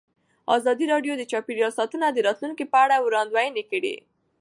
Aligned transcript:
ازادي 0.55 0.85
راډیو 0.93 1.13
د 1.17 1.23
چاپیریال 1.31 1.71
ساتنه 1.79 2.07
د 2.11 2.17
راتلونکې 2.27 2.65
په 2.71 2.77
اړه 2.83 2.95
وړاندوینې 3.05 3.63
کړې. 3.71 3.95